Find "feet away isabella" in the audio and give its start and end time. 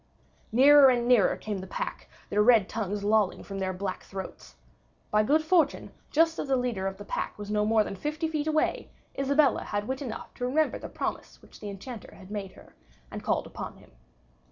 8.27-9.61